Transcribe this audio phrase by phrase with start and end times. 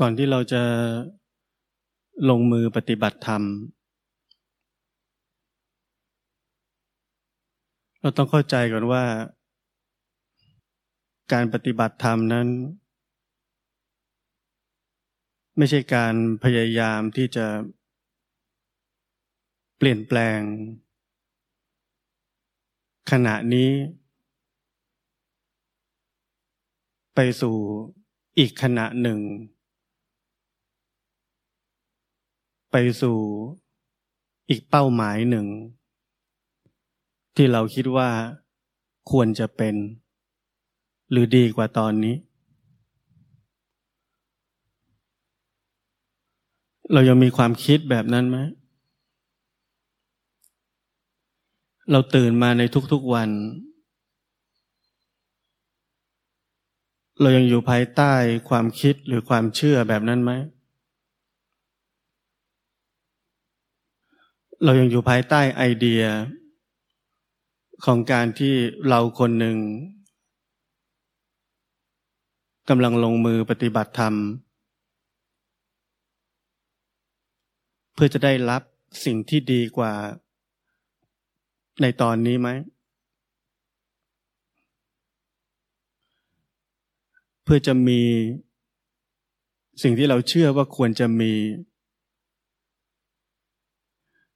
[0.00, 0.62] ก่อนที่เราจะ
[2.28, 3.42] ลงมือปฏิบัติธรรม
[8.00, 9.04] เราต้องเข้าใจก่อนว่า
[11.32, 12.48] การปฏิบัติธรรมนั้น
[15.56, 17.46] ไม่ใช่การพยายามที่จะ
[19.76, 20.40] เปลี่ยนแปลง
[23.10, 23.70] ขณะนี้
[27.14, 27.56] ไปสู่
[28.38, 29.20] อีกขณะหนึ่ง
[32.70, 33.18] ไปสู่
[34.48, 35.46] อีกเป้าหมายหนึ่ง
[37.36, 38.10] ที่เราคิดว่า
[39.10, 39.74] ควรจะเป็น
[41.10, 42.14] หรือดีกว่าตอนนี้
[46.92, 48.38] เรายังมีความคิดแบบนั้นไหม
[51.90, 53.30] เราตื่นมาในทุกๆวัน
[57.20, 58.12] เรายังอยู่ภายใต้
[58.48, 60.32] ความคิดหรือความเชื่อแบบนั้นไหม
[64.64, 66.02] เรายังอยู่ภายใต้ไอเดีย
[67.84, 68.54] ของการที่
[68.88, 69.56] เราคนหนึ่ง
[72.68, 74.14] กำลังลงมือปฏิบัติธรรม
[77.94, 78.62] เพื่อจะได้รับ
[79.04, 79.92] สิ่งที่ดีกว่า
[81.82, 82.48] ในตอนนี้ไหม
[87.44, 88.00] เพื่อจะมี
[89.82, 91.32] สิ่งที่เราเชื่อว่าควรจะมี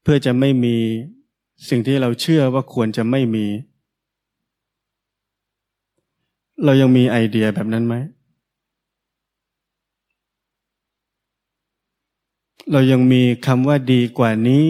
[0.03, 0.77] เพื่อจะไม่มี
[1.69, 3.47] สิ่งที่เราเชื่อว่าควรจะไม่มี
[6.65, 7.95] เรายังมีไอเดียแบบนั้นไหม
[12.73, 14.67] เรายังมีคำว่าดีกว่านี้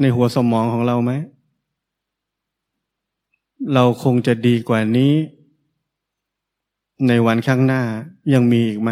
[0.00, 1.12] ในหัวสมองของเราไหม
[3.74, 5.12] เราคงจะดีกว่านี้
[7.08, 7.82] ในวันข้างหน้า
[8.32, 8.90] ยังมีอีกไหม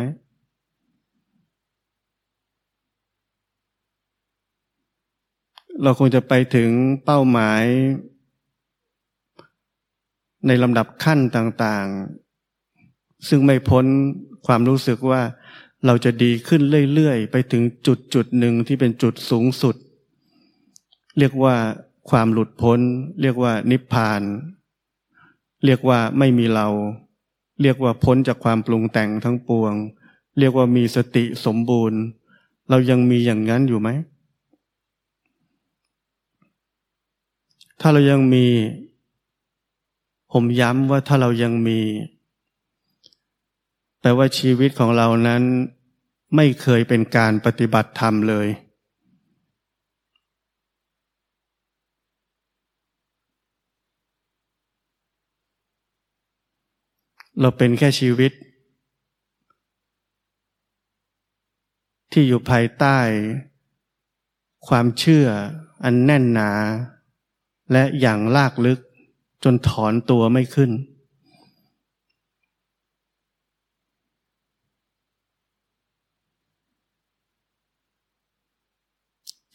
[5.83, 6.71] เราคงจะไปถึง
[7.05, 7.65] เป้าหมาย
[10.47, 13.85] ในลำดับขั้นต่างๆ ซึ่งไม่พ้น
[14.47, 15.23] ความรู้สึกว่า
[15.87, 16.63] เราจะดีขึ้น
[16.95, 19.77] เรื่อยๆ ไปถึงจุดจุดหนึ่งที่เป็นจุดสูงสุด
[21.19, 21.57] เรียกว่า
[22.11, 22.81] ความหลุดพ้น
[23.23, 24.23] เรียกว่านิพพาน
[25.65, 26.69] เรียกว่าไม่มีเรา
[27.63, 29.73] เรียกว่าพ้นจากความปรุงแต่งทั้งปวง
[30.39, 32.01] เรียกว่ามีสติสมบูรณ์
[32.71, 33.89] เรายังมีอย่างนั้นอยู่ไหม
[37.81, 38.47] ถ้าเรายังมี
[40.33, 41.81] ผมย้ำว่าถ้าเรายังมี
[44.01, 45.43] แปลว่าชีวิตของเรานั้น
[46.37, 48.49] ไม่เคยเป็นการปฏิบัติธรรมเลย
[57.41, 58.33] เราเป็นแค่ชีวิต
[62.13, 62.99] ที่อยู่ภายใต้
[64.69, 65.27] ความเชื่อ
[65.85, 66.51] อันแน่นหนา
[67.73, 68.79] และอย่างลากลึก
[69.45, 70.71] จนถอนตัวไม่ขึ้น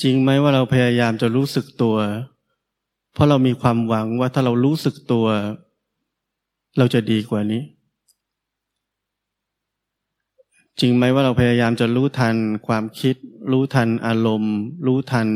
[0.01, 1.97] จริงไหมว่าเราพยายามจะรู้สึกตัว
[3.13, 5.27] เพราะเรามีความหวังว่าถ้าเรารู้สึกตัว
[6.77, 7.63] เราจะดีกว่านี้
[10.79, 12.35] จริงไหมว่าเราพยายามจะรู้ทัน
[12.67, 13.15] ความคิด
[13.51, 14.55] รู้ทันอารมณ์
[14.85, 15.27] รู้ทัน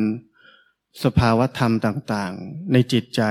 [1.04, 3.22] สภาวะธรรมต่างๆ ในจิตใจ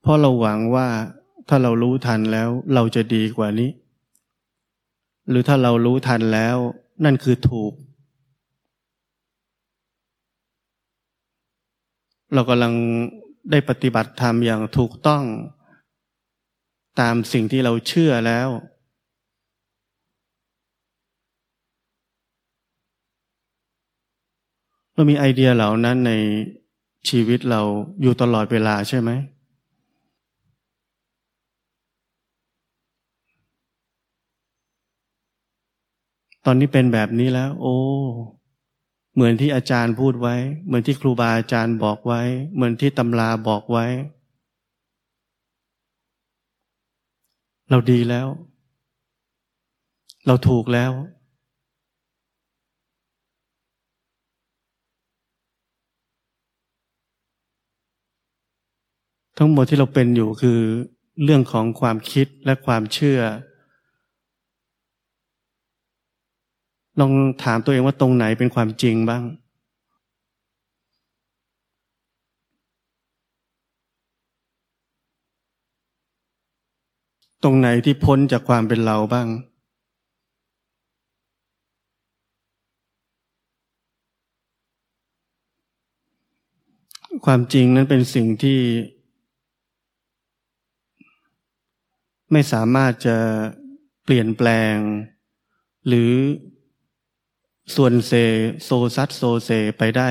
[0.00, 0.88] เพราะเราหวังว่า
[1.48, 3.70] ถ้าเรารู้ทันแล้วเราจะดีกว่านี้
[5.28, 6.56] หรือถ้าเรารู้ทันแล้ว
[7.04, 7.72] นั่นคือถูก
[12.34, 12.74] เรากำลัง
[13.50, 15.24] ได้ปฏิบัติธรรมอย่างถูกต้อง
[17.00, 18.48] ตามสิ่งที่เราเชื่อแล้ว
[24.94, 26.12] เรามีไอเดียเหล่านั้นใน
[27.08, 27.60] ชีวิตเรา
[28.02, 29.10] อยู่ตลอดเวลาใช่ไหม
[36.46, 37.76] ตอนนี้เป็นแบบนี้แล้ว โอ้
[39.14, 40.34] เหมือนที่อาจารย์พูดไว้
[40.66, 42.20] เหมือนที่ครูบาอาจารย์บอกไว้
[42.54, 43.86] เหมือนที่ตำราบอกไว้
[47.70, 48.26] เราดีแล้ว
[50.26, 50.90] เราถูกแล้ว
[59.44, 60.60] ทั้งหมดที่เราเป็นอยู่คือ
[61.24, 63.20] เรื่องของความคิดและความเชื่อ
[67.00, 67.12] ลอง
[67.42, 69.22] ถามตัวเองว่าตรงไหนเป็นความจริงบ้าง
[77.42, 79.28] ตรงไหนที่พ้นจากความเป็นเราบ้าง
[87.26, 88.60] ความจริงนั้นเป็นสิ่งที่
[92.32, 93.18] ไม่สามารถจะ
[94.04, 94.76] เปลี่ยนแปลง
[95.86, 96.12] หรือ
[97.76, 98.12] ซวนเซ
[98.62, 100.08] โซซัดโซเซไปได้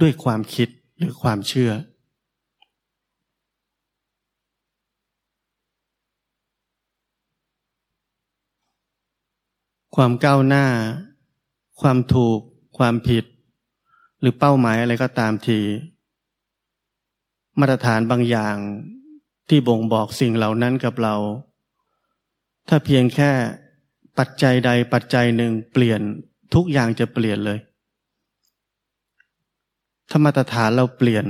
[0.00, 1.72] ด้วยความคิดหรือความเชื่อ
[9.96, 10.66] ความก้าวหน้า
[11.80, 12.38] ความถูก
[12.78, 13.24] ความผิด
[14.20, 15.60] หรือเป้าหมายอะไรก็ตามที
[17.58, 18.56] มาตรฐานบางอย่าง
[19.48, 21.14] ที่บ่งบอกสิ่งเหล่านั้นกับเรา
[22.68, 23.30] ถ้าเพียงแค่
[24.18, 26.00] ปัจจัยใดปัจจัยหนึ่งเปลี่ยน
[26.54, 27.58] ทุกอย่างจะเปลี่ยนเลย
[30.10, 31.24] ถ้ามาตรฐานเราเปลี่ยน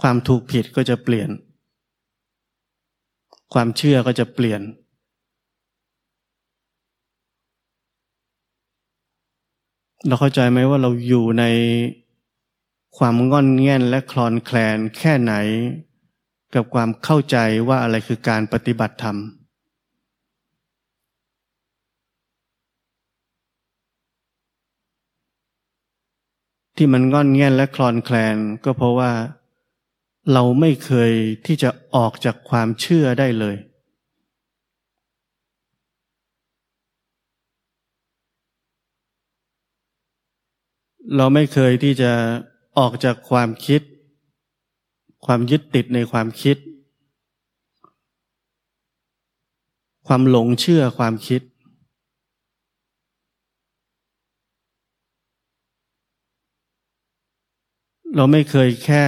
[0.00, 1.28] ความถูกผิดก็จะเปลี่ยน
[3.52, 4.60] ความเชื่อก็จะเปลี่ยน
[10.06, 11.44] เราเข้าใจไหมว่าเราอยู่ใน
[12.98, 15.34] ความงอนแง่นและคลอนแคลนแค่ไหน
[16.54, 17.36] กับความเข้าใจ
[17.68, 19.16] ว่าอะไรคือการปฏิบัติธรรม
[26.76, 29.12] ที่มันงอนแง่นและคลอนแคลนก็เพราะว่า
[30.32, 31.12] เราไม่เคย
[31.46, 33.56] ที่จะออกจากความเชื่อได้เลย
[41.16, 42.12] เราไม่เคยที่จะ
[42.78, 43.80] ออกจากความคิด
[45.32, 46.56] ความยึดติดในความคิด
[50.06, 51.42] ความหลงเชื่อความคิด
[58.14, 59.04] เราไม่เคยแค่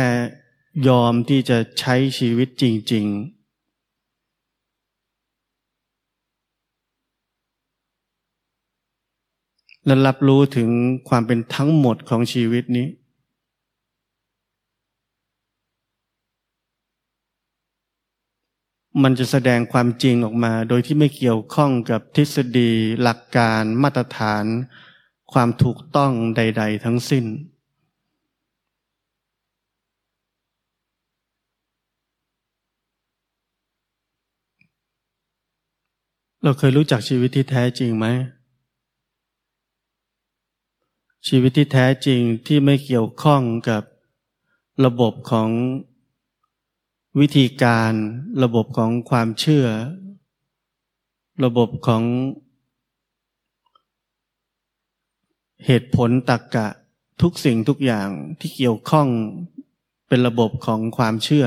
[0.89, 3.15] ยอมที่จะใช้ชีวิตจริง ๆ
[9.87, 10.69] และรับรู้ถึง
[11.09, 12.89] ความเป็นทั้งหมดของชีวิตนี้
[19.01, 22.73] มันจะแสดงความจริงออกมา โดยที่ไม่เกี่ยวข้องกับทฤษฎี
[23.03, 24.45] หลักการมาตรฐาน
[25.33, 27.25] ความถูกต้องใด ๆ ทั้งสิ้น
[36.45, 38.07] เราเคยรู้จักชีวิตที่แท้จริงไหม
[41.29, 43.83] ชีวิตที่แท้จริงที่ไม่เกี่ยวข้องกับ
[44.85, 45.49] ระบบของ
[47.21, 47.93] วิธีการ
[48.43, 49.67] ระบบของความเชื่อ
[51.45, 52.03] ระบบของ
[55.67, 56.69] เหตุผลตรกกะ
[57.23, 58.09] ทุกสิ่งทุกอย่าง
[58.41, 59.09] ที่เกี่ยวข้อง
[60.09, 61.47] เป็นระบบของความเชื่อ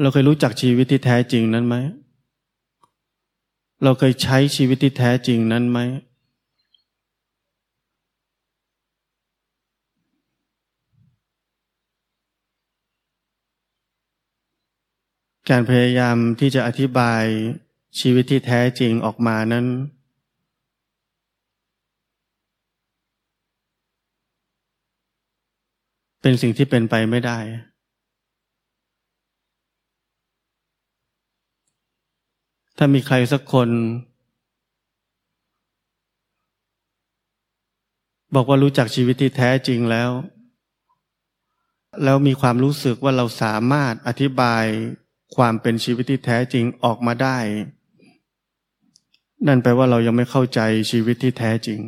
[0.00, 1.76] เราเคยรู้จักชีวิตที่แท้จริงนั้นไหม
[3.84, 5.78] เราเคยใช้ชีวิตที่แท้จริงนั้นไหม
[15.50, 17.24] การพยายามที่จะอธิบาย
[18.00, 19.66] ชีวิตที่แท้จริงออกมานั้น
[26.20, 27.38] เป็นสิ่งที่เป็นไปไม่ได้
[32.76, 33.68] ถ้ามีใครสักคน
[38.34, 40.10] บอกว่ารู้จักชีวิตที่แท้จริงแล้ว
[42.04, 44.64] แล้วมีความรู้สึกว่าเราสามารถอธิบาย
[45.36, 47.38] ความเป็นชีวิตที่แท้จริงออกมาได้
[49.46, 50.60] นั่นแปลว่าเรายังไม่เข้าใจ
[50.90, 51.80] ชีวิตที่แท้จริง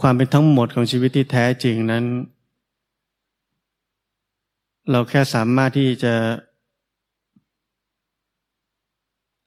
[0.00, 2.04] ความเป็นทั้งหมดของชีวิตที่แท้จริงนั้น
[4.90, 6.14] เราแค่สามารถที่จะ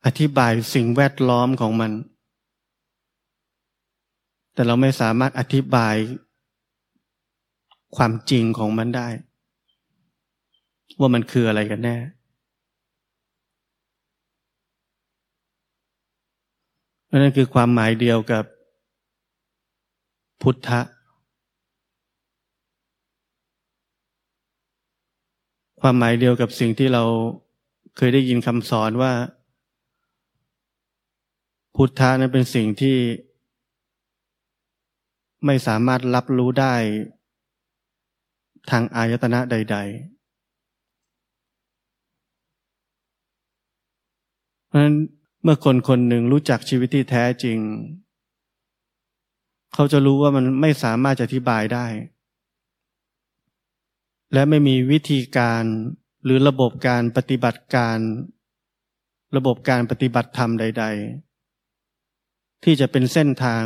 [0.06, 1.92] อธิบายสิ่งแวดล้อมของมัน
[4.54, 5.96] แต่เราไม่สามารถอธิบาย
[7.96, 9.08] ความจริงของมันได้
[11.00, 11.98] ว่ามันคืออะไรกันแน่
[17.10, 18.44] นั่นคือความหมายเดียวกับ
[20.42, 20.82] พุทธะ
[25.82, 27.04] ความหมายเดียวกับสิ่งที่เรา
[27.98, 29.14] เคยได้ยินคำสอนว่า
[31.76, 32.98] พุทธะนั้นเป็นสิ่งที่
[35.46, 36.76] ไม่สามารถรับรู้ได้
[38.70, 40.18] ทางอายตนะใด ๆ
[44.68, 44.96] เพราะฉะนั้น
[45.44, 47.60] เมื่อคนคนหนึ่งรู้จักชีวิตที่แท้จริง
[49.74, 51.86] เขาจะรู้ว่ามันไม่สามารถจะอธิบายได้
[54.34, 55.64] และไม่มีวิธีการ
[56.24, 57.98] หรือระบบการปฏิบัติการ
[59.36, 60.86] ระบบการปฏิบัติธรรมใด
[61.70, 63.66] ๆ ที่จะเป็นเส้นทาง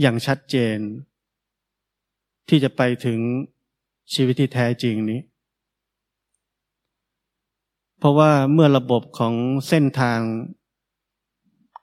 [0.00, 0.78] อย่างชัดเจน
[2.48, 3.18] ที่จะไปถึง
[4.14, 5.20] ชีวิตที่แท้จริงนี้
[7.98, 9.34] เพราะว่าเมื่อระบบของ
[9.68, 10.20] เส้นทาง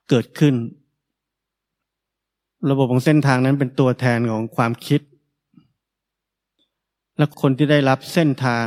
[0.10, 0.56] เกิดขึ้น
[2.70, 5.02] ระบบของเส้นทางนั้นเป็นตัวแทนของความคิด
[7.18, 8.66] และคนที่ได้รับเส้นทาง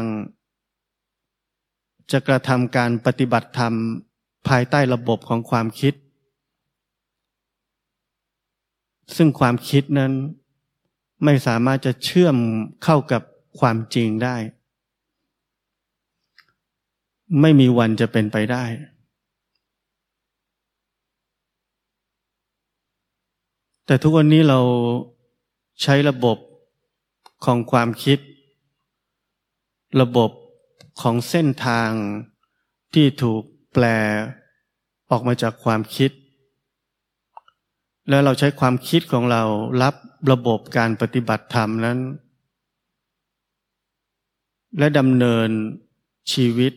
[2.13, 3.75] จะกระทำการปฏิบัติธรรม
[4.49, 5.95] ภายใต้ระบบของความคิด
[9.17, 10.13] ซึ่งความคิดนั้น
[11.25, 12.37] ไม่สามารถจะเชื่อม
[12.85, 13.23] เข้ากับ
[13.59, 14.37] ความจริงได้
[17.40, 18.64] ไม่มีวันจะเป็นไปได้
[23.87, 24.61] แต่ทุกวันนี้เรา
[25.83, 26.38] ใช้ระบบ
[27.45, 28.19] ของความคิด
[30.00, 30.31] ระบบ
[31.00, 31.90] ของเส้นทาง
[32.95, 33.85] ที่ถูกแปล
[35.11, 36.11] ออกมาจากความคิด
[38.08, 39.42] แล้วเราใช้ความคิดของเรา
[39.82, 39.94] รับ
[40.32, 41.99] ระบบการปฏิบัติธรรมนั้น
[44.78, 45.49] และดำเนิน
[46.32, 46.73] ชีวิต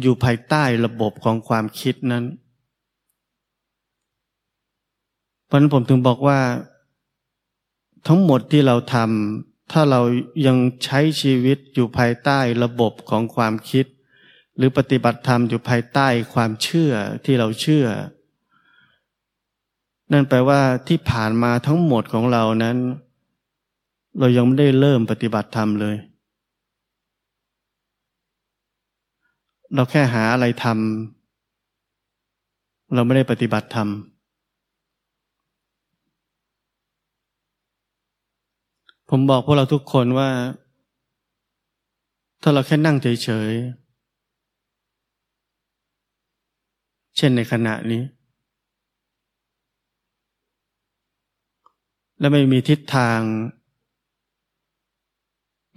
[0.00, 2.24] อยู่ภายใต้ระบบของความคิดนั้น
[5.46, 6.40] เพราะนั้นผมถึงบอกว่า
[8.08, 10.00] ทั้งหมดที่เราทำถ้าเรา
[10.46, 13.86] ยังใช้ชีวิตอยู่ภายใต้ระบบของความคิด
[14.56, 16.92] หรือปฏิบัติธรรมอยู่ภายใต้ความเชื่อ
[17.24, 17.86] ที่เราเชื่อ
[20.14, 22.76] นั่นแปลว่าที่ผ่านมาทั้งหมดของเรานั้น
[24.18, 25.96] เรายังไม่ได้เริ่มปฏิบัติธรรมเลย
[29.74, 33.88] เราแค่หาอะไรทำเราไม่ได้ปฏิบัติธรรม
[39.10, 40.30] ผมบอกพวกเราทุกคนว่า
[42.42, 48.02] ถ้าเราแค่นั่งเฉยๆ เช่นในขณะนี้
[52.18, 53.20] และไม่มีทิศทาง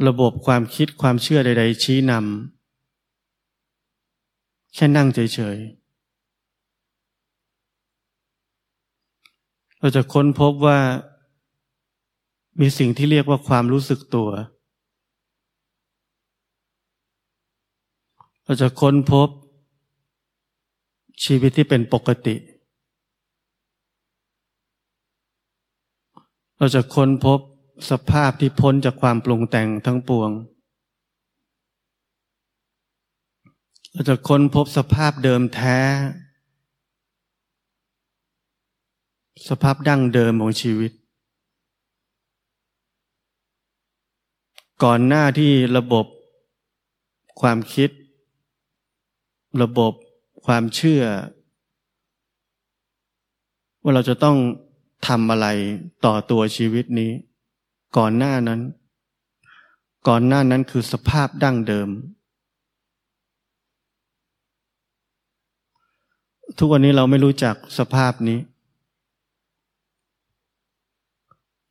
[0.08, 2.22] ระบบความคิดความเชื่อใด ๆ ชี้นำ
[4.74, 5.20] แค่นั่งเฉ
[5.56, 5.88] ย ๆ
[9.79, 10.79] เราจะค้นพบว่า
[12.60, 14.29] มีสิ่งที่เรียกว่าความรู้สึกตัว
[18.44, 19.29] เราจะค้นพบ
[21.24, 22.36] ชีวิตที่เป็นปกติ
[26.58, 27.40] เราจะค้นพบ
[27.90, 30.30] สภาพที่พ้นจากความปรุงแต่งทั้งปวง
[33.92, 35.78] เราจะค้นพบสภาพเดิมแท้
[39.50, 40.92] สภาพดั้งเดิมของชีวิต
[44.84, 46.06] ก่อนหน้าที่ระบบ
[47.42, 47.90] ความคิด
[49.62, 49.94] ระบบ
[50.46, 51.04] ความเชื่อ
[53.82, 54.38] ว่าเราจะต้อง
[55.06, 55.48] ทำอะไร
[56.06, 57.12] ต่อตัวชีวิตนี้
[57.98, 58.62] ก่อนหน้านั้น
[60.08, 61.89] ก่อนหน้านั้นคือสภาพดั้งเดิม
[66.60, 68.39] ทุกวันนี้เราไม่รู้จักสภาพนี้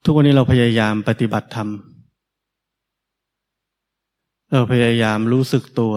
[0.04, 1.68] ทุกวันนี้เราพยายามปฏิบัติธรรม
[4.52, 5.94] เราพยายามรู้สึกตัว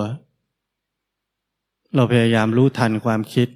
[1.96, 3.48] เราพยายามรู้ทันความคิด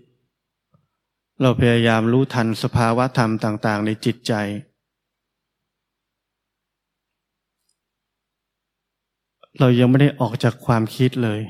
[1.42, 4.34] เราพยายามรู้ทันสภาวะธรรมต่าง ๆ ในจิตใจ
[9.60, 11.42] เรายังไม่ได้ออกจากความคิดเลย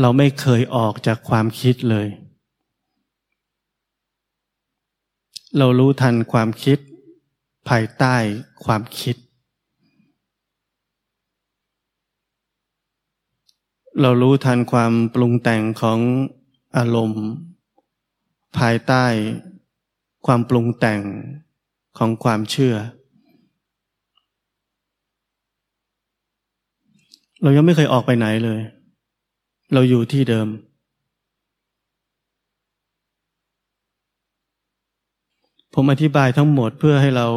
[0.00, 2.08] เราไม่เคยออกจากความคิดเลย
[5.58, 6.78] เรารู้ทันความคิด
[7.68, 8.16] ภายใต้
[8.64, 9.16] ความคิด
[14.02, 15.98] เรารู้ทันความปรุงแต่งของ
[16.76, 17.24] อารมณ์
[18.58, 19.04] ภายใต้
[20.26, 21.00] ความปรุงแต่ง
[21.98, 22.74] ของความเชื่อ
[27.42, 28.60] เรายังไม่เคยออกไปไหนเลย
[29.72, 30.48] เราอยู่ที่เดิม
[35.74, 37.28] ผมอธิบายทั้งหมดเพื่อให้เรา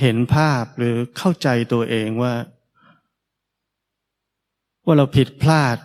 [0.00, 2.34] เห็นภาพหรือเข้าใจตัวเองว่า
[4.90, 5.76] ว่าเราผิดพลาด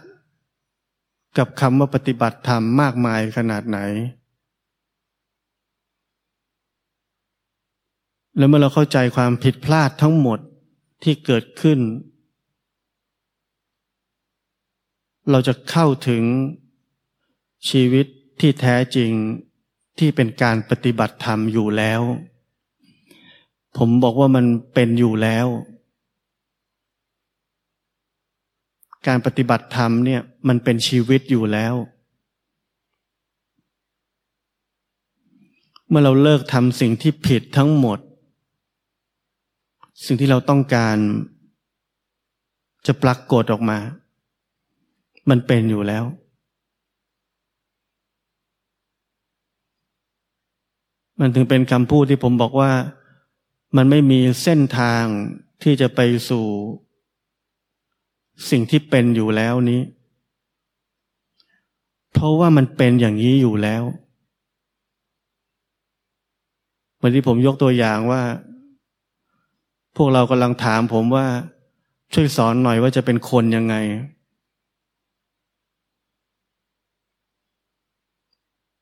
[1.37, 3.79] กับคำว่าปฏิบัติธรรมมากมายขนาดไหน
[8.37, 10.39] แล้วเมื่อเราเข้าใจความผิดพลาดทั้งหมด
[11.03, 11.79] ที่เกิดขึ้น
[15.31, 16.23] เราจะเข้าถึง
[17.69, 18.05] ชีวิต
[18.39, 19.11] ที่แท้จริง
[19.99, 22.01] ที่เป็นการปฏิบัติธรรมอยู่แล้ว
[23.77, 25.47] ผมบอกว่ามันเป็นอยู่แล้ว
[29.07, 31.75] การปฏิบัติธรรมเนี่ยมันเป็นชีวิตอยู่แล้ว
[35.87, 37.99] เมื่อเราเลิกทำสิ่งที่ผิดทั้งหมด
[40.05, 40.97] สิ่งที่เราต้องการ
[42.87, 43.77] จะปรากฏออกมา
[45.29, 46.03] มันเป็นอยู่แล้ว
[51.19, 52.71] มันถึงเป็นคำพูดที่ผมบอกว่า
[53.75, 55.03] มันไม่มีเส้นทาง
[55.63, 56.45] ที่จะไปสู่
[58.49, 59.81] สิ่งที่เป็นอยู่แล้วนี้
[62.13, 63.83] เพราะว่ามันเป็นอย่างนี้อยู่แล้ว
[66.95, 68.21] เหมือนที่ผมยกตัวอย่างว่า
[69.95, 71.25] พวกเรากำลังถามผมว่า
[72.13, 73.75] ช่วยสอนหน่อยว่าจะเป็นคนยังไง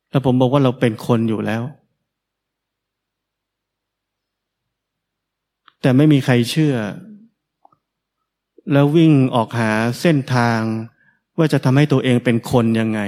[0.09, 1.63] แล้วผมบอกว่าเราเป็นคนอยู่แล้ว
[5.81, 6.75] แต่ไม่มีใครเชื่อ
[8.71, 10.59] แล้ววิ่งออกหาเส้นทาง
[11.37, 12.99] ว่าจะทำให้ตัวเองเป็นคนยังไง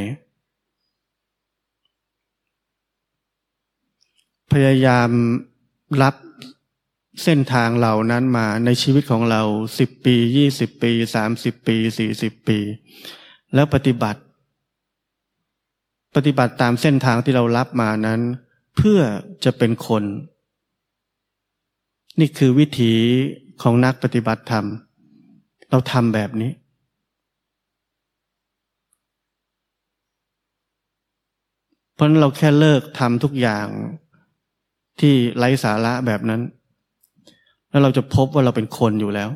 [4.52, 5.10] พยายาม
[6.02, 6.16] รับ
[7.24, 9.42] เส้นทางเหล่านั้นมาในชีวิตของเรา
[9.80, 12.60] สิบปียี่สิบปีสามสิบปีสี่สิบปี
[13.54, 14.22] แล้วปฏิบัติ
[16.16, 18.22] ปฏิบัติตามเส้นทางที่เรารับมานั้น
[18.76, 19.00] เพื่อ
[19.44, 20.04] จะเป็นคน
[22.20, 22.94] นี่คือวิถี
[23.62, 24.66] ของนักปฏิบัติธรรม
[25.72, 26.51] เราทำแบบนี้
[31.93, 33.67] เพราะนั้นเราแค่เลิกทำทุกอย่าง
[35.00, 36.41] ที่ไร้สาระแบบนั้น
[37.69, 39.29] แล้วเราจะพบว่าเราเป็นคนอยู่แล้ว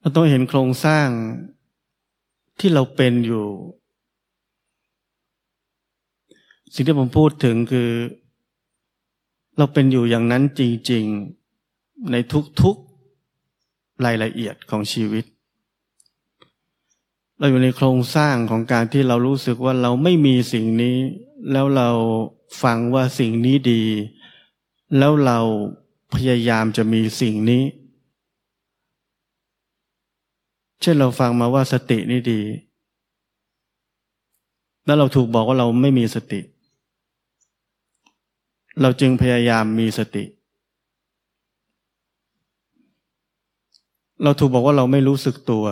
[0.00, 1.08] เราต้องเห็นโครงสร้าง
[2.60, 3.44] ที่เราเป็นอยู่
[6.74, 7.88] สิ่งที่ผมพูดถึงคือ
[9.56, 10.60] เราเป็นอยู่อย่างนั้นจ
[10.90, 11.04] ริง
[11.58, 12.16] ๆ ใน
[12.60, 15.24] ทุกๆรายละเอียดของชีวิต
[17.38, 20.96] เราอยู่ในโครงสร้างของการที่เรารู้สึกว่าเราไม่มีสิ่งนี้
[21.52, 21.90] แล้วเรา
[22.62, 23.84] ฟังว่าสิ่งนี้ดี
[24.98, 25.38] แล้วเรา
[26.14, 27.62] พยายามจะมีสิ่งนี้
[30.80, 32.40] เช่นเราฟังมาว่าสตินี่ดี
[34.86, 36.40] แล้วเราถูกบอกว่าเราไม่มีสติ
[38.80, 40.24] เราจึงพยายามมีสติ
[44.22, 45.64] เราถูกบอกว่าเราไม่รู้สึกตัว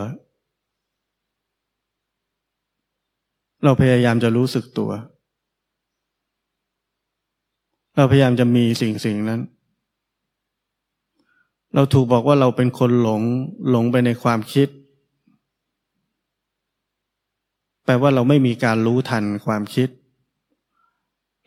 [3.64, 4.90] เราพยายามจะรู้สึกตัว
[7.96, 9.40] เราพยายามจะมีสิ่งสิ่งนั้น
[11.74, 13.22] เราถูกบอกว่าเราเป็นคนหลง
[13.70, 14.68] หลงไปในความคิด
[17.84, 19.88] แปลว่าเราไม่มีการรู้ทันความคิด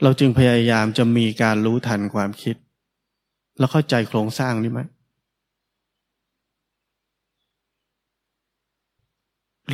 [0.01, 2.55] เราจึงพยายามจะมีการรู้ทันความคิด
[3.57, 4.81] แล้วเข้าใจโครงสร้างนี้ไหม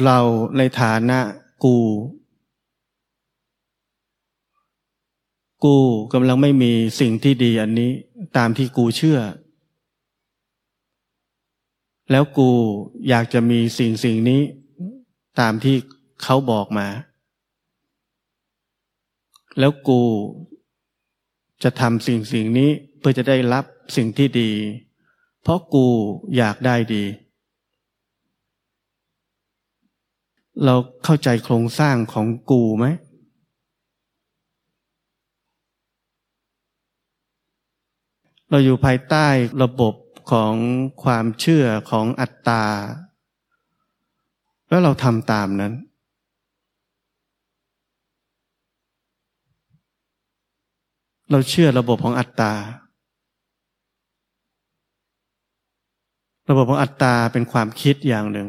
[0.05, 0.19] เรา
[0.58, 1.19] ในฐานะ
[1.63, 1.77] กู
[5.63, 5.77] กู
[6.13, 7.91] กำลังไม่มีสิ่งที่ดีอันนี้
[8.38, 9.19] ตามที่กูเชื่อ
[12.12, 12.49] แล้วกู
[13.10, 14.41] อยากจะมีสิ่งสิ่งนี้
[15.39, 15.75] ตามที่
[16.23, 16.88] เขาบอกมา
[19.59, 20.01] แล้วกู
[21.63, 22.69] จะทำสิ่งสิ่งนี้
[22.99, 24.51] เพื่อจะได้รับสิ่งที่ดี
[25.41, 25.87] เพราะกู
[26.37, 27.05] อยากได้ดี
[30.65, 32.85] เราเข้าใจโครงสร้างของกูไหม
[38.49, 39.27] เราอยู่ภายใต้
[39.63, 39.95] ระบบ
[40.31, 40.53] ของ
[41.03, 42.65] ความเชื่อของอัตตา
[44.69, 45.73] แล้วเราทำตามนั้น
[51.31, 52.53] เราเชื่อระบบของอัตตา
[56.49, 58.47] ระบบของอัตตาเป็นความคิดอย่างหนึ่ง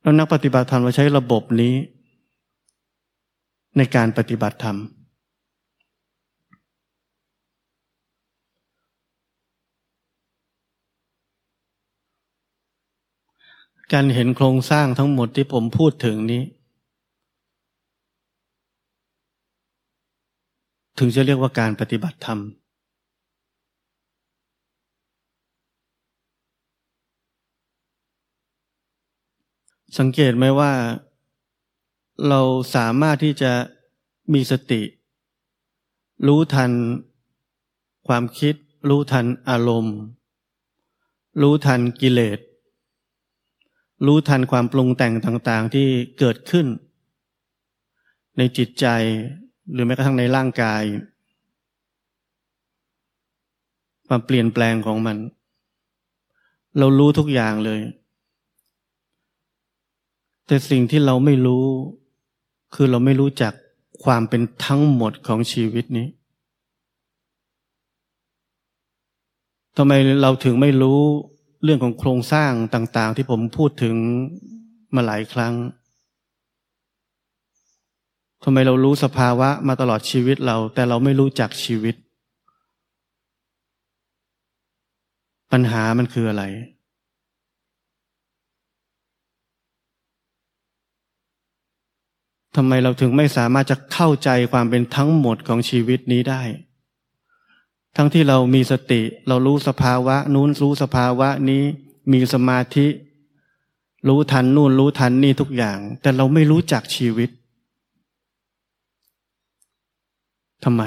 [0.00, 1.74] แล้วนักปฏิบัติธรรมเราใช้ระบบนี้
[3.76, 4.78] ในการปฏิบัติธรรม
[13.92, 16.42] การเห็นโครงสร้างทั้งหมดที่ผมพูดถึงนี้
[20.98, 22.38] ถึงจะเรียกว่าการปฏิบัติธรรม
[29.98, 30.72] สังเกตไหมว่า
[32.28, 32.40] เรา
[32.74, 33.52] สามารถที่จะ
[34.34, 34.82] มีสติ
[36.26, 36.72] รู้ทัน
[38.08, 38.54] ความคิด
[38.88, 39.96] รู้ทันอารมณ์
[41.42, 42.38] รู้ทันกิเลส
[44.06, 46.66] รู้ทันความปรุงแต่งต่างๆที่เกิดขึ้น
[48.36, 48.86] ในจิตใจ
[49.72, 50.82] หรือแม้กระทั่งในร่างกาย
[54.08, 55.16] ความเปลี่ยนแปลงของมัน
[56.78, 57.80] เรารู้ทุกอย่างเลย
[60.46, 61.64] แต่สิ่งที่เราไม่รู้
[62.74, 63.52] คือเราไม่รู้จัก
[64.04, 66.06] ความเป็นทั้งหมดของชีวิตนี้
[69.76, 71.00] ทำไมเราถึงไม่รู้
[71.64, 73.94] เรื่องของโครงสร้างต่าง ๆ ที่ผมพูดถึง
[74.94, 75.54] มาหลายครั้ง
[78.44, 81.94] ทำไมเรารู้สภาวะมาตลอดชีวิตเรา แต่เราไม่รู้จักชีวิต
[85.52, 86.44] ปัญหามันคืออะไร
[92.56, 96.42] ทำไมเราถึงไม่สามารถจะเข้าใจความเป็นทั้งหมดของชีวิตนี้ได้
[97.96, 101.62] ทั้งที่เรามีสติ เรารู้สภาวะ นู้นรู้สภาวะนี้
[102.12, 102.86] มีสมาธิ
[104.08, 107.30] รู้ทันนู่นรู้ทันนี่ทุกอย่าง แต่เราไม่รู้จักชีวิต
[110.64, 110.82] ทำไม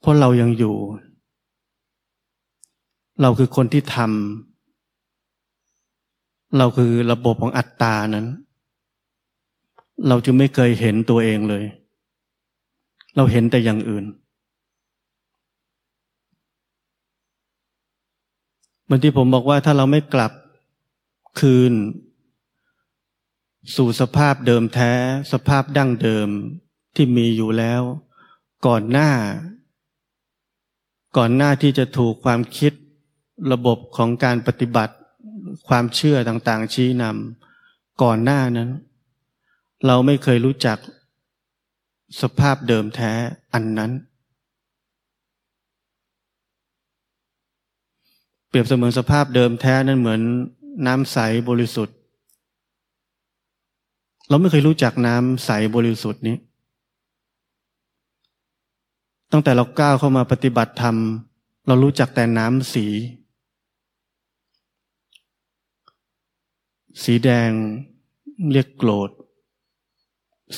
[0.00, 0.76] เพราะเรายังอยู่
[3.22, 4.08] เราคือคนที่ทำ
[6.58, 8.26] เราคือระบบของอัตตานั้น
[10.08, 11.64] เราจึงไม่เคยเห็นตัวเองเลย
[13.16, 14.04] เราเห็นแต่อย่างอื่น
[18.84, 20.32] เหมือนที่ผมบอกว่าถ้าเราไม่กลับ
[21.40, 21.72] คืน
[23.76, 24.92] สู่สภาพเดิมแท้
[25.32, 26.28] สภาพดั้งเดิม
[26.96, 27.82] ที่มีอยู่แล้ว
[28.66, 29.10] ก่อนหน้า
[31.16, 32.72] ก่อนหน้าที่จะถูกความคิด
[33.52, 34.94] ระบบของการปฏิบัติ
[35.68, 38.70] ความเชื่อต่างๆ ชี้นำก่อนหน้านั้น
[39.86, 40.78] เราไม่เคยรู้จัก
[42.20, 43.12] สภาพเดิมแท้
[43.54, 43.92] อันนั้น
[48.48, 50.20] เปรียบเสมือนสภาพเดิมแท้นั้นเหมือน
[50.86, 51.18] น้ำใส
[51.48, 51.96] บริสุทธิ์
[54.30, 56.36] เราไม่เคยรู้จักน้ำใสบริสุทธิ์นี้
[59.32, 60.96] ตั้งแต่เราก้าวเข้ามาปฏิบัติธรรม
[61.66, 62.86] เรารู้จักแต่น้ำสี
[67.04, 67.50] สีแดง
[68.52, 69.10] เรียกโกรธ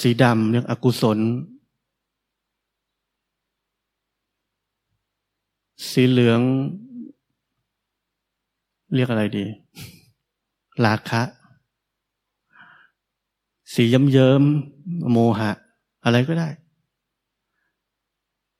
[0.01, 1.19] สีดำเรียกอกุศล
[5.91, 6.41] สีเหลือง
[8.95, 9.45] เรียกอะไรดี
[10.85, 11.23] ราคะ
[13.75, 14.43] สีย้ำเยิ้ม
[15.11, 15.53] โมหะ
[16.05, 16.49] อะไรก็ได้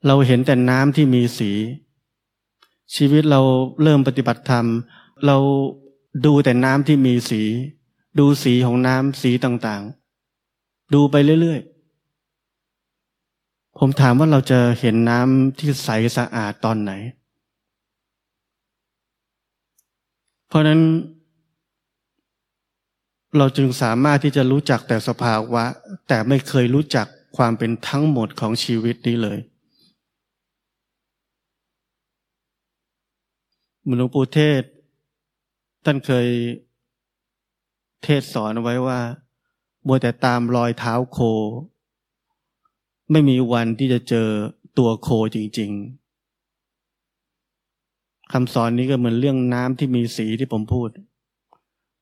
[0.07, 1.51] เราเห็นแต่น้ำที่มีสี
[2.95, 3.41] ชีวิตเรา
[3.83, 4.67] เริ่มปฏิบัติธรรม
[5.27, 5.37] เรา
[6.27, 7.43] ดูแต่น้ำที่มีสี
[8.19, 16.93] ดูสีของน้ำสีต่างๆ ดูไปเรื่อยๆ ผมถามว่าเราจะเห็นน้ำที่ใสสะอาดตอนไหน
[20.49, 20.81] เพราะนั้น
[23.39, 25.65] เราจึงสามารถที่จะรู้จักแต่สภาวะ
[26.09, 29.39] แต่ไม่เคยรู้จักความเป็นทั้งหมดของชีวิตนี้เลย
[33.87, 34.63] มุหลวงปู่เทศ
[35.85, 36.27] ท่านเคย
[38.03, 39.01] เทศสอนไว้ว่า
[39.87, 41.19] มัวแต่ตามรอยเท้าโค
[43.11, 44.29] ไม่มีวันที่จะเจอ
[44.79, 45.71] ตัวโคจริง
[47.37, 50.89] ๆคำสอนนี้ก็เหมือนเรื่องน้ำที่มีสีที่ผมพูด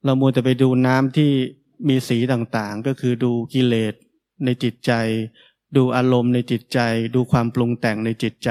[0.05, 1.31] เรามัวแต่ไปดูน้ำที่
[1.89, 3.95] มีสีต่างๆ ก็คือดูกิเลส
[4.45, 4.93] ในจิตใจ
[5.77, 6.79] ดูอารมณ์ในจิตใจ
[7.15, 8.51] ดูความปรุงแต่งในจิตใจ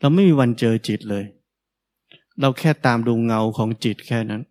[0.00, 1.24] เราไม่มีวันเจอจิตเลย
[2.40, 4.42] เราแค่ตามดูเงาของจิตแค่นั้น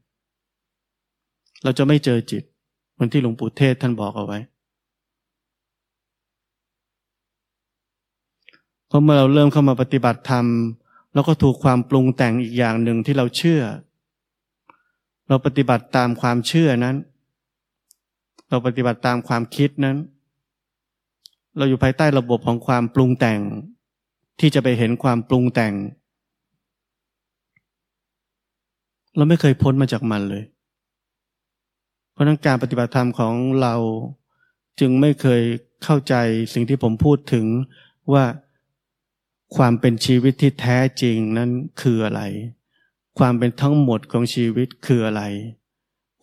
[1.63, 2.43] เราจะไม่เจอจิต
[2.93, 4.39] เหมือนที่หลวงปู่เทศท่านบอกเอาไว้
[8.87, 10.45] เพราะเมื่อเราเริ่มเข้ามาปฏิบัติธรรม
[11.13, 13.61] เราก็ถูกความปรุงแต่งอีกอย่างหนึ่งที่เราเชื่อ
[15.27, 16.95] เราปฏิบัติตามความเชื่อนั้น
[18.49, 19.97] เราปฏิบัติตามความคิดนั้น
[21.57, 23.39] เราอยู่ภายใต้ระบบของความปรุงแต่ง
[24.39, 25.73] ที่จะไปเห็นความปรุงแต่ง
[29.15, 30.43] เราไม่เคยพ้นมาจากมันเลย
[32.11, 33.75] เพราะนั้นการปฏิบัติธรรมของเรา
[34.79, 35.41] จึงไม่เคย
[35.83, 36.15] เข้าใจ
[36.53, 37.45] สิ่งที่ผมพูดถึง
[38.13, 38.25] ว่า
[39.55, 41.49] ความเป็นชีวิตที่แท้จริงนั้น
[41.81, 42.21] คืออะไร
[43.17, 45.23] ความเป็นทั้งหมดของชีวิตคืออะไร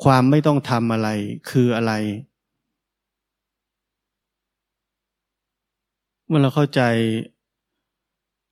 [0.04, 1.08] ความไม่ต้องทำอะไร
[1.50, 1.92] คืออะไร
[6.26, 6.82] เมื่อเราเข้าใจ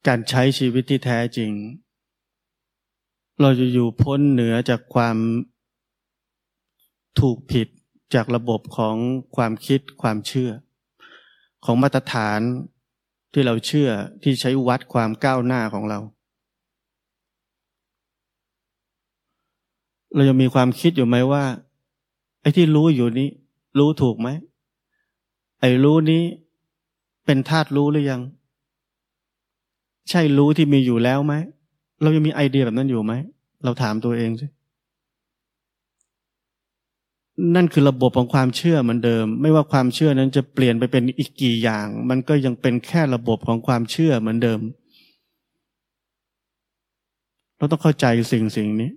[0.06, 1.52] การใช้ชีวิตที่แท้จริง
[3.40, 5.16] เราจะอยู่พ้นเหนือจากความ
[7.20, 7.68] ถูกผิด
[8.14, 8.96] จากระบบของ
[9.36, 10.50] ความคิดความเชื่อ
[11.64, 12.40] ของมาตรฐาน
[13.32, 13.90] ที่เราเชื่อ
[14.22, 15.98] ที่ใช้วัดความก้าวหน้าของเรา
[20.14, 21.44] เรายังมีความคิดอยู่ไหมว่า
[22.40, 23.28] ไอ้ที่รู้อยู่นี้
[23.78, 24.28] รู้ถูกไหม
[25.60, 26.22] ไอ้รู้นี้
[27.24, 28.20] เป็นธาตุรู้หรือยัง
[30.10, 31.34] ใช่รู้ที่มีอยู่แล้วไหม
[32.02, 33.12] เรายังมีไอเดียแบบนั้นอยู่ไหม
[33.64, 34.46] เราถามตัวเองสิ
[37.54, 44.60] นั่นคือระบบของความเชื่อเหมือนเดิม ไม่ว่าความเชื่อนั้นจะเปลี่ยนไปเป็นอีกกี่อย่าง มันก็ยังเป็นแค่ระบบของความเชื่อเหมือนเดิม
[47.56, 48.90] เราต้องเข้าใจสิ่งสิ่งนี้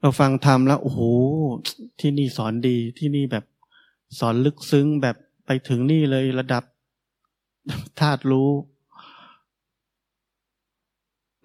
[0.00, 1.00] เราฟังธรรมแล้วโอ้โห
[2.00, 3.44] ที่นี่สอนดีที่นี่แบบ
[4.18, 6.64] สอนลึกซึ้งแบบไปถึงนี่เลยระดับ
[8.00, 8.50] ธาตุรู้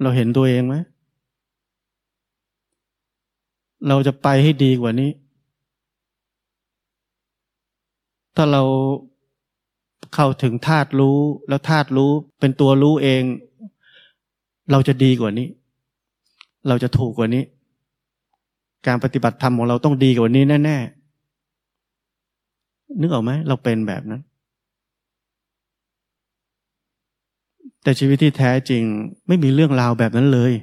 [0.01, 0.75] เราเห็นตัวเองไหม
[3.87, 5.11] เราจะไปให้ดีกว่านี้
[8.35, 8.63] ถ้าเรา
[10.13, 13.23] เข้าถึงธาตุรู้ แล้วธาตุรู้เป็นตัวรู้เอง
[14.71, 15.47] เราจะดีกว่านี้
[16.67, 17.43] เราจะถูกกว่านี้
[18.87, 24.21] การปฏิบัติธรรมของเราต้องดีกว่านี้แน่ๆนึกออกไหมเราเป็นแบบนั้น
[27.83, 28.83] แต่ชีวิตที่แท้จริง
[29.27, 30.53] ไม่มีเรื่องราวแบบนั้นเลย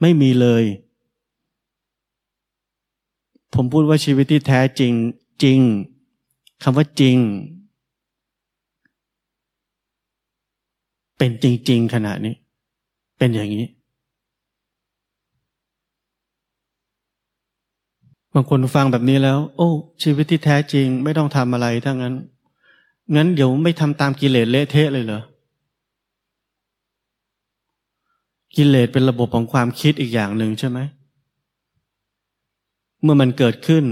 [0.00, 0.64] ไม่มีเลย
[3.54, 4.92] ผมพูดว่าชีวิตที่แท้จริง
[5.42, 5.58] จริง
[6.62, 7.18] คำว่าจริง
[11.18, 12.34] เป็นจริง ๆ ขณะนี้
[13.18, 13.66] เป็นอย่างนี้
[18.34, 19.68] บางคนฟังแบบนี้แล้ว โอ้
[20.02, 22.14] ชีวิตที่แท้จริงไม่ต้องทำอะไรทั้งนั้น
[23.14, 25.22] งั้นเดี๋ยวไม่ทำตามกิเลสเละเทะเลยเหรอ
[28.56, 30.78] กิเลสเป็นระบบของความคิดอีกอย่างหนึ่งใช่ไหม
[33.02, 33.84] เมื่อมันเกิดขึ้น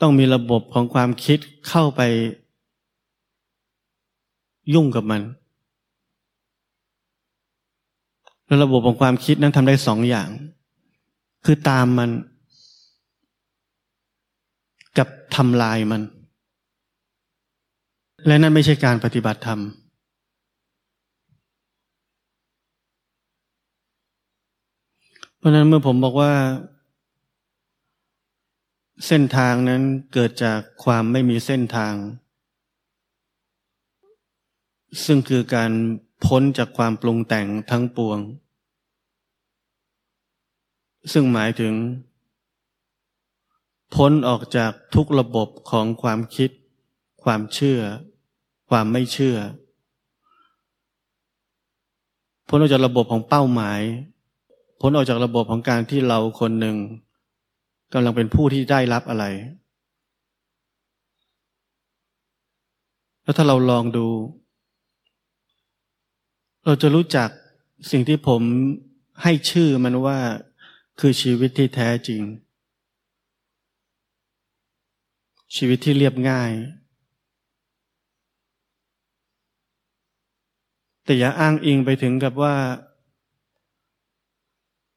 [0.00, 1.38] ต้องมีระบบของความคิด
[1.68, 2.00] เข้าไป
[4.74, 5.22] ยุ่งกับมัน
[8.46, 10.28] แล้วระบบของความคิดนั้นทำได้สองอย่าง
[11.44, 12.10] คือตามมัน
[14.98, 16.02] กับทำลายมัน
[18.26, 19.60] และนั่นไม่ใช่การปฏิบัติธรรม
[25.36, 26.32] เพราะนั้นเมื่อผมบอกว่า
[29.06, 31.94] เส้นทางนั้นเกิดจากความไม่มีเส้นทาง
[35.04, 35.72] ซึ่งคือการ
[36.24, 38.18] พ้นจากความปรุงแต่งทั้งปวง
[41.12, 41.72] ซึ่งหมายถึง
[43.94, 46.50] พ้นออกจากทุกระบบของความคิด
[47.24, 47.80] ความเชื่อ
[48.70, 49.36] ความไม่เชื่อ
[52.48, 53.80] พ้นออกจากระบบของเป้าหมาย
[54.80, 56.76] พ้นออกจากระบบของการที่เราคนหนึ่ง
[57.92, 59.24] กำลังเป็นผู้ที่ได้รับอะไร
[63.22, 64.06] แล้วถ้าเราลองดู
[66.64, 67.28] เราจะรู้จัก
[67.90, 68.42] สิ่งที่ผม
[69.22, 70.18] ให้ชื่อมันว่า
[71.00, 72.22] คือชีวิตที่แท้จริง
[75.56, 76.52] ชีวิตที่เรียบง่าย
[81.04, 82.54] แต่อย่าอ้างอิงไปถึงกับว่า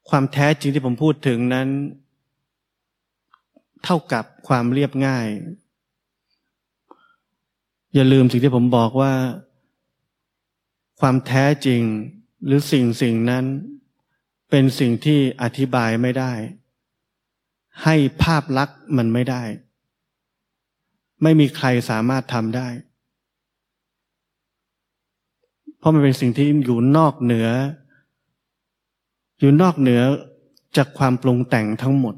[0.08, 1.68] ความแท้จริงที่ผมพูดถึงนั้น
[3.84, 5.26] เท่ากับความเรียบง่าย
[7.94, 9.14] อย่าลืมสิ่งที่ผมบอกว่า
[11.00, 11.82] ความแท้จริง
[12.44, 13.44] หรือสิ่งสิ่งนั้น
[14.50, 16.32] เป็นสิ่งที่อธิบายไม่ได้
[17.84, 19.42] ให้ภาพลักษณ์มันไม่ได้
[21.22, 22.68] ไม่มีใครสามารถทำได้
[25.78, 27.48] เพราะมันเป็นสิ่งที่อยู่นอกเหนือ
[29.40, 30.02] อยู่นอกเหนือ
[30.76, 32.14] จากความปรุงแต่งทั้งหมด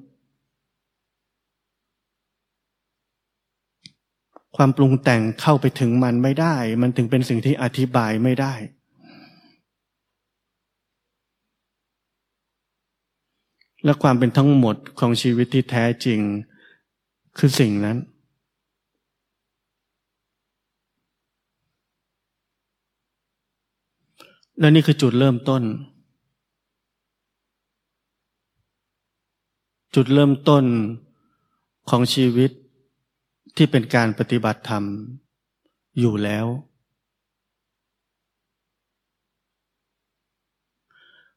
[4.57, 8.55] ความปรุงแต่งเข้าไปถึงมันไม่ได้ มันถึงเป็นสิ่งที่อธิบายไม่ได้
[13.85, 16.21] และความเป็นทั้งหมดของชีวิตที่แท้จริง
[17.39, 17.99] คือสิ่งนั้น
[24.61, 25.62] และนี่คือจุดเริ่มต้น
[29.94, 30.64] จุดเริ่มต้น
[31.90, 32.51] ของชีวิต
[33.57, 34.85] ที่เป็นการปฏิบัติธรรม
[35.99, 36.46] อยู่แล้ว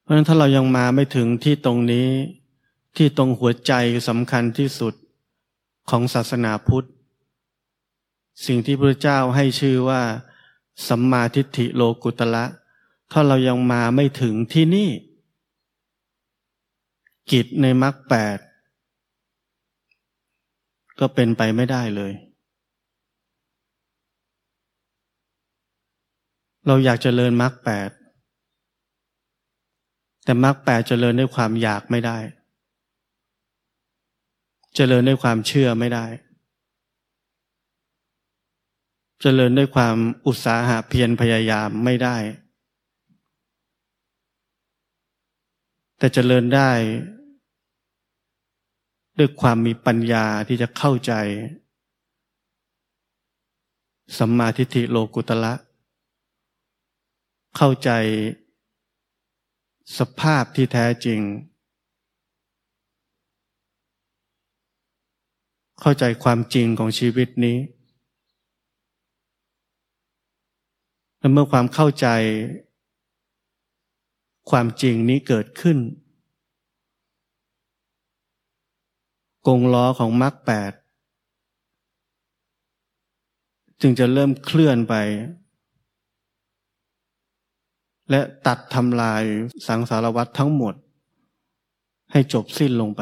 [0.01, 2.07] เพราะฉะนั้นถ้าเรายังมาไม่ถึงที่ตรงนี้
[2.97, 3.73] ที่ตรงหัวใจ
[4.07, 4.93] สำคัญที่สุด
[5.89, 6.87] ของศาสนาพุทธ
[8.45, 10.01] สิ่งที่พระเจ้าให้ชื่อว่า
[10.87, 12.45] สัมมาทิฏฐิโลกุตละ
[13.15, 14.89] ถ้าเรายังมาไม่ถึงที่นี่
[17.31, 18.37] กิจในมรรคแปด
[20.99, 22.13] ก็เป็นไปไม่ได้เลย
[26.67, 27.89] เราอยากจเจริญมรรคแปด
[30.23, 32.17] แต่มรรคแปดเจริญด้วยความอยากไม่ได้
[34.75, 36.05] เจริญด้วยความเชื่อไม่ได้
[39.21, 39.95] เจริญด้วยความ
[40.27, 42.17] อุตสาหะเพียรพยายามไม่ได้
[46.03, 46.71] แต่เจริญได้
[49.17, 51.13] ด้วยความมีปัญญาที่จะเข้าใจ
[54.17, 55.53] สัมมาทิฏฐิโลกุตละ
[57.57, 57.89] เข้าใจ
[59.97, 61.19] สภาพที่แท้จริง
[65.81, 67.57] เข้าใจความจริงของชีวิตนี้
[71.19, 72.07] และเมื่อความเข้าใจ
[74.49, 75.77] ความจริงนี้เกิดขึ้น
[79.47, 80.71] กงล้อของมรรคแปด
[83.81, 84.95] จึงจะเริ่มเคลื่อนไป
[88.09, 89.23] และตัดทำลาย
[89.67, 90.73] สังสารวัตทั้งหมด
[92.11, 93.01] ให้จบสิ้นลงไป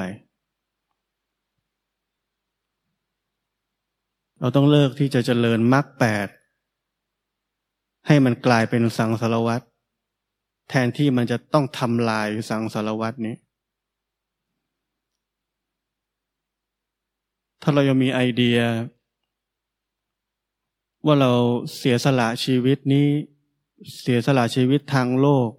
[4.39, 6.27] เราต้องเลิกที่จะเจริญมรรคแปด
[8.07, 9.61] ให้มันกลายเป็นสังสารวัต
[10.73, 13.35] แทนที่มันจะต้องทำลายสังสารวัตนี้
[17.61, 18.59] ถ้าเรายังมีไอเดีย
[21.05, 21.31] ว่าเรา
[21.77, 23.07] เสียสละชีวิตนี้
[24.01, 25.49] เสียสละชีวิตทางโลก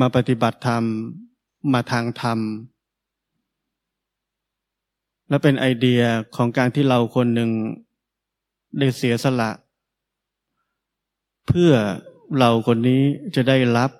[0.00, 0.84] มาปฏิบัติธรรม
[1.72, 2.38] มาทางธรรม
[5.28, 6.02] และเป็นไอเดีย
[6.36, 7.50] ของการที่เราคนหนึ่ง
[8.78, 9.50] ได้เสียสละ
[11.46, 11.72] เพื่อ
[12.38, 13.02] เราคนนี้
[13.34, 13.90] จะได้รับ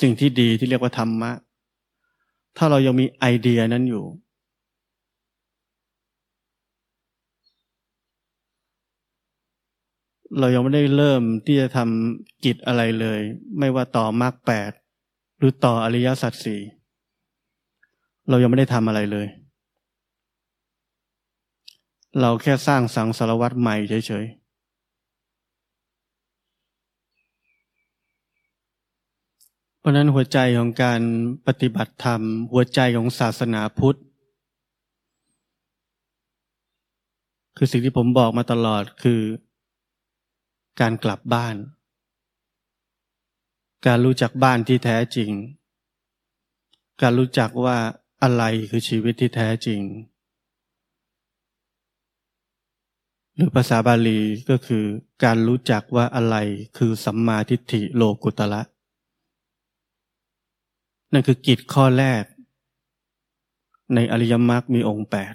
[0.00, 1.32] สิ่งที่ดีที่เรียกว่าธรรมะ
[2.56, 4.04] ถ้าเรายังมีไอเดียนั้นอยู่
[10.38, 13.20] เรายังไม่ได้เริ่มที่จะทำกิจอะไรเลย
[13.58, 14.70] ไม่ว่าต่อมรรคแปด
[15.38, 16.60] หรือต่ออริยสัจสี่
[18.28, 19.26] เรายังไม่ได้ทำอะไรเลย
[22.20, 24.43] เราแค่สร้างสังสารวัตรใหม่เฉยๆ
[29.84, 31.00] เพราะนั้นหัวใจของการ
[31.46, 33.98] ปฏิบัติธรรม หัวใจของศาสนาพุทธ
[37.56, 39.20] คือสิ่งที่ผมบอกมาตลอดคือ
[40.80, 41.56] การกลับบ้าน
[43.86, 45.30] การรู้จักบ้านที่แท้จริง
[47.02, 47.78] การรู้จักว่า
[48.22, 49.80] อะไรคือชีวิตที่แท้จริง
[53.34, 54.20] หรือภาษาบาลี
[54.50, 54.84] ก็คือ
[55.24, 56.36] การรู้จักว่าอะไร
[56.76, 58.62] คือสัมมาทิฏฐิโลกุตละ
[61.14, 62.24] นั่นคือกิจข้อแรก
[63.94, 65.34] ในอริยมรรคมีองค์แปด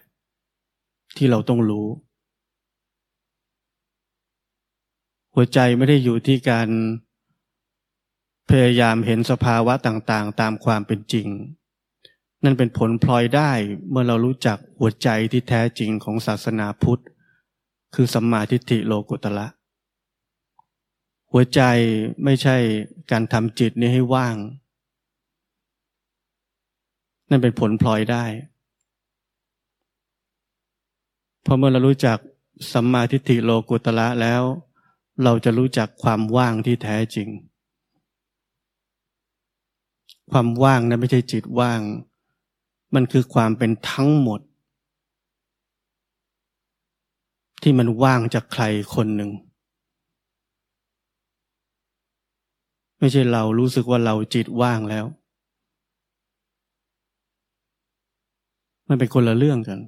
[1.18, 1.88] ที่เราต้องรู้
[5.34, 6.70] หัวใจไม่ได้อยู่ที่การ
[8.50, 11.28] พยายามเห็นสภาวะต่างๆ ตามความเป็นจริง
[12.44, 13.52] นั่นเป็นผลพลอยได้
[13.90, 17.02] เมื่อเรารู้จักหัวใจที่แท้จริงของศาสนาพุทธ
[17.96, 19.48] คือสัมมาทิฏฐิโลกุตละ
[21.32, 21.62] หัวใจ
[22.24, 22.58] ไม่ใช่
[23.12, 24.36] การทำจิตนี้ให้ว่าง
[27.30, 28.24] นั่นเป็นผลพลอยได้
[31.46, 32.18] พอเมื่อเรารู้จัก
[32.72, 34.44] สัมมาทิฏฐิโลกุตละแล้ว
[35.24, 37.30] เราจะรู้จักความว่างที่แท้จริง
[40.32, 41.82] ความว่างนะไม่ใช่จิตว่าง
[42.96, 44.40] มันคือความเป็นทั้งหมด
[47.62, 48.64] ที่มันว่างจากใคร
[48.96, 49.32] คนหนึ่ง
[53.00, 55.06] ไม่ใช่เรารู้สึกว่าเราจิตว่างแล้ว
[58.90, 59.80] มันเป็นคนละเรื่องกัน